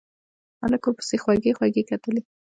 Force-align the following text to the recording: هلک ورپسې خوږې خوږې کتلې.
هلک 0.61 0.81
ورپسې 0.85 1.15
خوږې 1.23 1.51
خوږې 1.57 1.83
کتلې. 1.89 2.21